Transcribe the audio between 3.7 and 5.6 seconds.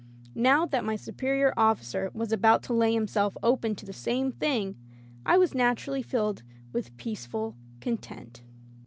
to the same thing, I was